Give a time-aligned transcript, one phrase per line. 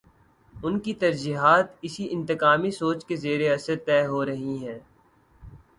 [0.53, 4.79] ان کی ترجیحات اسی انتقامی سوچ کے زیر اثر طے ہو رہی ہیں۔